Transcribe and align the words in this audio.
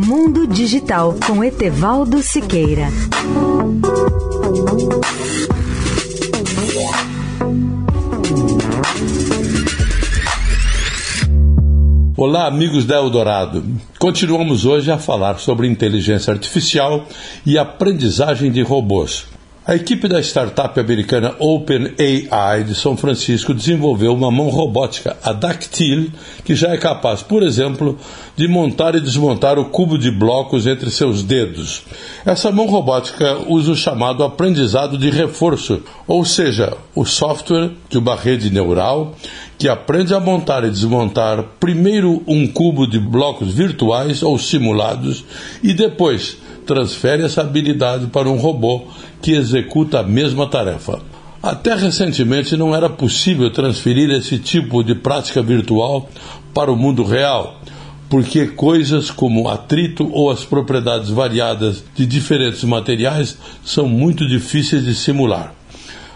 Mundo 0.00 0.46
Digital 0.46 1.16
com 1.26 1.42
Etevaldo 1.42 2.22
Siqueira. 2.22 2.86
Olá, 12.16 12.46
amigos 12.46 12.84
da 12.84 12.94
Eldorado. 12.94 13.64
Continuamos 13.98 14.64
hoje 14.64 14.88
a 14.92 14.98
falar 14.98 15.40
sobre 15.40 15.66
inteligência 15.66 16.32
artificial 16.32 17.04
e 17.44 17.58
aprendizagem 17.58 18.52
de 18.52 18.62
robôs. 18.62 19.26
A 19.68 19.74
equipe 19.74 20.08
da 20.08 20.18
startup 20.22 20.80
americana 20.80 21.34
OpenAI 21.38 22.64
de 22.64 22.74
São 22.74 22.96
Francisco 22.96 23.52
desenvolveu 23.52 24.14
uma 24.14 24.30
mão 24.30 24.48
robótica, 24.48 25.18
a 25.22 25.30
Dactyl, 25.30 26.10
que 26.42 26.54
já 26.54 26.68
é 26.68 26.78
capaz, 26.78 27.22
por 27.22 27.42
exemplo, 27.42 27.98
de 28.34 28.48
montar 28.48 28.94
e 28.94 29.00
desmontar 29.00 29.58
o 29.58 29.66
cubo 29.66 29.98
de 29.98 30.10
blocos 30.10 30.66
entre 30.66 30.90
seus 30.90 31.22
dedos. 31.22 31.82
Essa 32.24 32.50
mão 32.50 32.64
robótica 32.64 33.40
usa 33.46 33.72
o 33.72 33.76
chamado 33.76 34.24
aprendizado 34.24 34.96
de 34.96 35.10
reforço, 35.10 35.82
ou 36.06 36.24
seja, 36.24 36.74
o 36.94 37.04
software 37.04 37.72
de 37.90 37.98
uma 37.98 38.16
rede 38.16 38.48
neural 38.48 39.14
que 39.58 39.68
aprende 39.68 40.14
a 40.14 40.20
montar 40.20 40.64
e 40.64 40.70
desmontar 40.70 41.42
primeiro 41.58 42.22
um 42.26 42.46
cubo 42.46 42.86
de 42.86 43.00
blocos 43.00 43.52
virtuais 43.52 44.22
ou 44.22 44.38
simulados 44.38 45.24
e 45.62 45.74
depois 45.74 46.38
transfere 46.64 47.24
essa 47.24 47.40
habilidade 47.40 48.06
para 48.06 48.28
um 48.28 48.36
robô 48.36 48.84
que 49.20 49.32
executa 49.32 49.98
a 49.98 50.02
mesma 50.04 50.46
tarefa. 50.46 51.00
Até 51.42 51.74
recentemente 51.74 52.56
não 52.56 52.74
era 52.74 52.88
possível 52.88 53.50
transferir 53.50 54.10
esse 54.10 54.38
tipo 54.38 54.84
de 54.84 54.94
prática 54.94 55.42
virtual 55.42 56.08
para 56.54 56.70
o 56.70 56.76
mundo 56.76 57.02
real, 57.02 57.60
porque 58.08 58.46
coisas 58.46 59.10
como 59.10 59.48
atrito 59.48 60.08
ou 60.12 60.30
as 60.30 60.44
propriedades 60.44 61.10
variadas 61.10 61.84
de 61.94 62.06
diferentes 62.06 62.62
materiais 62.64 63.36
são 63.64 63.88
muito 63.88 64.26
difíceis 64.26 64.84
de 64.84 64.94
simular. 64.94 65.57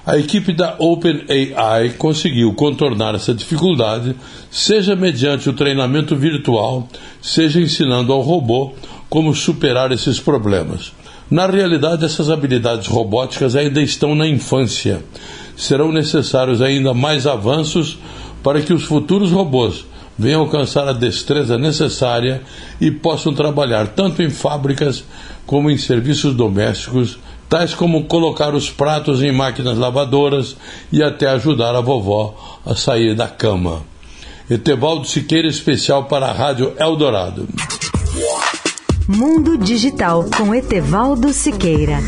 A 0.04 0.18
equipe 0.18 0.52
da 0.52 0.74
OpenAI 0.80 1.90
conseguiu 1.96 2.52
contornar 2.54 3.14
essa 3.14 3.32
dificuldade, 3.32 4.16
seja 4.50 4.96
mediante 4.96 5.48
o 5.48 5.52
treinamento 5.52 6.16
virtual, 6.16 6.88
seja 7.20 7.60
ensinando 7.60 8.12
ao 8.12 8.20
robô 8.20 8.72
como 9.08 9.32
superar 9.32 9.92
esses 9.92 10.18
problemas. 10.18 10.92
Na 11.30 11.46
realidade, 11.46 12.04
essas 12.04 12.28
habilidades 12.30 12.88
robóticas 12.88 13.54
ainda 13.54 13.80
estão 13.80 14.12
na 14.12 14.26
infância. 14.26 15.04
Serão 15.56 15.92
necessários 15.92 16.60
ainda 16.60 16.92
mais 16.92 17.24
avanços 17.24 17.96
para 18.42 18.60
que 18.60 18.72
os 18.72 18.82
futuros 18.82 19.30
robôs 19.30 19.84
venham 20.18 20.40
alcançar 20.40 20.86
a 20.88 20.92
destreza 20.92 21.58
necessária 21.58 22.42
e 22.80 22.90
possam 22.90 23.34
trabalhar 23.34 23.88
tanto 23.88 24.22
em 24.22 24.30
fábricas 24.30 25.04
como 25.46 25.70
em 25.70 25.76
serviços 25.76 26.34
domésticos, 26.34 27.18
tais 27.48 27.74
como 27.74 28.04
colocar 28.04 28.54
os 28.54 28.70
pratos 28.70 29.22
em 29.22 29.32
máquinas 29.32 29.76
lavadoras 29.76 30.56
e 30.92 31.02
até 31.02 31.28
ajudar 31.28 31.74
a 31.74 31.80
vovó 31.80 32.60
a 32.64 32.74
sair 32.74 33.14
da 33.14 33.28
cama. 33.28 33.82
Etevaldo 34.48 35.06
Siqueira, 35.06 35.48
especial 35.48 36.04
para 36.04 36.26
a 36.26 36.32
Rádio 36.32 36.74
Eldorado. 36.78 37.48
Mundo 39.08 39.58
Digital 39.58 40.24
com 40.36 40.54
Etevaldo 40.54 41.32
Siqueira. 41.32 41.98